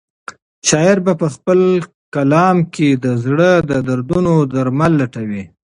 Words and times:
شاعر 0.69 0.97
په 1.19 1.27
خپل 1.35 1.59
کلام 2.15 2.57
کې 2.73 2.87
د 3.03 3.05
زړه 3.23 3.51
د 3.69 3.71
دردونو 3.87 4.33
درمل 4.53 4.91
لټوي. 5.01 5.43